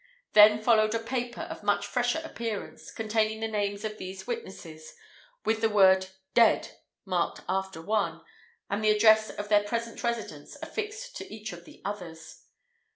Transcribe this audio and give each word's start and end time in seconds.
Then 0.33 0.59
followed 0.59 0.95
a 0.95 0.99
paper 0.99 1.41
of 1.41 1.61
a 1.61 1.65
much 1.67 1.85
fresher 1.85 2.23
appearance, 2.23 2.89
containing 2.91 3.39
the 3.39 3.47
names 3.47 3.85
of 3.85 3.99
these 3.99 4.25
witnesses, 4.25 4.95
with 5.45 5.61
the 5.61 5.69
word 5.69 6.07
dead 6.33 6.75
marked 7.05 7.41
after 7.47 7.83
one, 7.83 8.21
and 8.67 8.83
the 8.83 8.89
address 8.89 9.29
of 9.29 9.49
their 9.49 9.63
present 9.63 10.03
residence 10.03 10.57
affixed 10.59 11.15
to 11.17 11.31
each 11.31 11.53
of 11.53 11.65
the 11.65 11.83
others. 11.85 12.45